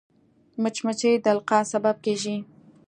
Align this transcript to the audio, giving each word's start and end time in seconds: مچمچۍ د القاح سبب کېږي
مچمچۍ 0.61 1.13
د 1.23 1.25
القاح 1.35 1.63
سبب 1.73 1.95
کېږي 2.05 2.35